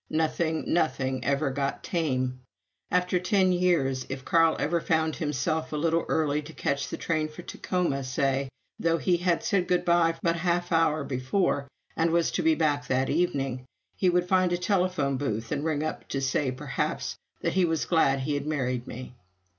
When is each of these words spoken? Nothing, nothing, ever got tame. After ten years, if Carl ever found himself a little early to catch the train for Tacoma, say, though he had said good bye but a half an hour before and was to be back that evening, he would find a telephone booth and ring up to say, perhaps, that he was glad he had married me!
Nothing, 0.09 0.63
nothing, 0.65 1.23
ever 1.23 1.51
got 1.51 1.83
tame. 1.83 2.39
After 2.89 3.19
ten 3.19 3.51
years, 3.51 4.03
if 4.09 4.25
Carl 4.25 4.55
ever 4.59 4.81
found 4.81 5.15
himself 5.17 5.71
a 5.71 5.77
little 5.77 6.05
early 6.09 6.41
to 6.41 6.53
catch 6.53 6.87
the 6.89 6.97
train 6.97 7.27
for 7.27 7.43
Tacoma, 7.43 8.03
say, 8.03 8.49
though 8.79 8.97
he 8.97 9.17
had 9.17 9.43
said 9.43 9.67
good 9.67 9.85
bye 9.85 10.15
but 10.23 10.37
a 10.37 10.39
half 10.39 10.71
an 10.71 10.79
hour 10.79 11.03
before 11.03 11.67
and 11.95 12.09
was 12.09 12.31
to 12.31 12.41
be 12.41 12.55
back 12.55 12.87
that 12.87 13.11
evening, 13.11 13.63
he 13.95 14.09
would 14.09 14.27
find 14.27 14.51
a 14.51 14.57
telephone 14.57 15.17
booth 15.17 15.51
and 15.51 15.63
ring 15.63 15.83
up 15.83 16.07
to 16.07 16.19
say, 16.19 16.51
perhaps, 16.51 17.15
that 17.41 17.53
he 17.53 17.63
was 17.63 17.85
glad 17.85 18.21
he 18.21 18.33
had 18.33 18.47
married 18.47 18.87
me! 18.87 19.13